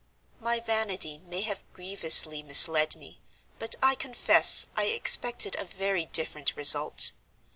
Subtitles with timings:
[0.39, 3.21] "My vanity may have grievously misled me,
[3.59, 7.11] but I confess I expected a very different result.